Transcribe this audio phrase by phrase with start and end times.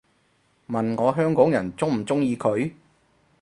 [0.67, 2.73] 問我香港人鍾唔鍾意佢